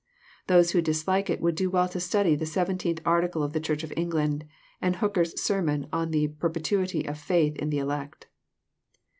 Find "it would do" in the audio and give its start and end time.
1.29-1.69